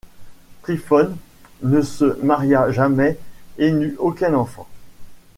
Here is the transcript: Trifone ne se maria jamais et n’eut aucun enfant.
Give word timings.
Trifone 0.63 1.15
ne 1.61 1.83
se 1.83 2.17
maria 2.23 2.71
jamais 2.71 3.19
et 3.59 3.71
n’eut 3.71 3.95
aucun 3.99 4.33
enfant. 4.33 4.67